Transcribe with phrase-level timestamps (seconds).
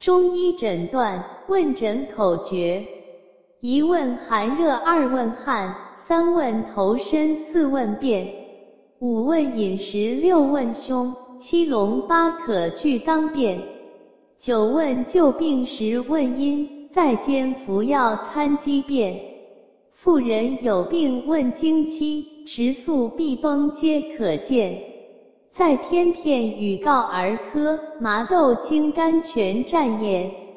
[0.00, 2.82] 中医诊断问诊口诀：
[3.60, 5.74] 一问寒热，二问汗，
[6.08, 8.26] 三问头身，四问便，
[9.00, 13.60] 五问饮食，六问胸，七龙八可俱当便，
[14.40, 19.20] 九问旧病，十问因，在兼服药参机变。
[19.96, 24.89] 妇人有病问经期，食宿必崩皆可见。
[25.52, 30.49] 在天片与告儿科，麻豆金甘泉战眼。